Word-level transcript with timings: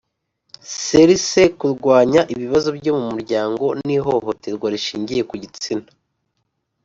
crc 0.81 1.29
kurwanya 1.59 2.21
ibibazo 2.33 2.69
byo 2.77 2.91
mu 2.99 3.07
miryango 3.15 3.65
n 3.85 3.87
ihohoterwa 3.97 4.67
rishingiye 4.73 5.21
ku 5.29 5.35
gitsina 5.43 5.87